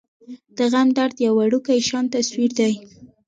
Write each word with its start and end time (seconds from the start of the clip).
د 0.57 0.59
غم 0.71 0.87
درد 0.97 1.15
يو 1.25 1.33
وړوکے 1.39 1.75
شان 1.89 2.05
تصوير 2.13 2.51
دے۔ 2.59 2.69